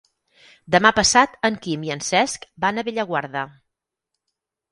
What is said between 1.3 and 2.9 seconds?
en Quim i en Cesc van a